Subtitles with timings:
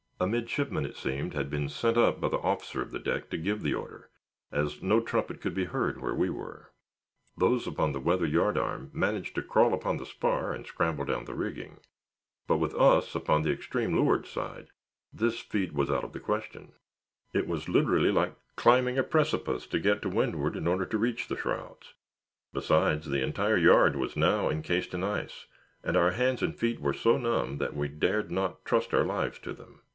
[0.19, 3.37] A midshipman, it seemed, had been sent up by the officer of the deck to
[3.37, 4.09] give the order,
[4.51, 6.71] as no trumpet could be heard where we were.
[7.37, 11.25] Those on the weather yard arm managed to crawl upon the spar and scramble down
[11.25, 11.79] the rigging;
[12.47, 14.67] but with us, upon the extreme leeward side,
[15.11, 16.73] this feat was out of the question;
[17.33, 21.27] it was literally like climbing a precipice to get to windward in order to reach
[21.29, 21.93] the shrouds;
[22.53, 25.45] besides, the entire yard was now encased in ice,
[25.83, 29.37] and our hands and feet were so numb that we dared not trust our lives
[29.39, 29.81] to them.